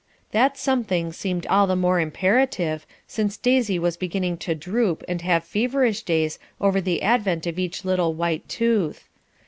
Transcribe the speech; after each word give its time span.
That 0.31 0.57
something 0.57 1.13
seemed 1.13 1.45
all 1.45 1.67
the 1.67 1.75
more 1.75 1.99
imperative, 1.99 2.87
since 3.05 3.37
Daisy 3.37 3.77
was 3.77 3.97
beginning 3.97 4.37
to 4.37 4.55
droop 4.55 5.03
and 5.07 5.21
have 5.21 5.43
feverish 5.43 6.01
days 6.01 6.39
over 6.59 6.81
the 6.81 7.03
advent 7.03 7.45
of 7.45 7.59
each 7.59 7.85
little 7.85 8.15
white 8.15 8.49
tooth. 8.49 9.07